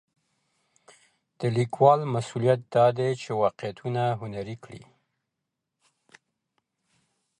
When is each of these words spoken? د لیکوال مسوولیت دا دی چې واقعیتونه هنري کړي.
د 1.39 1.41
لیکوال 1.57 1.99
مسوولیت 2.13 2.61
دا 2.75 2.85
دی 2.97 3.09
چې 3.21 3.29
واقعیتونه 3.43 4.01
هنري 4.21 4.55
کړي. 4.63 4.83